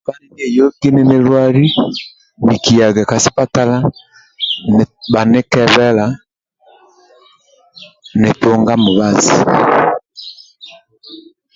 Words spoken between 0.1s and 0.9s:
ninieyoki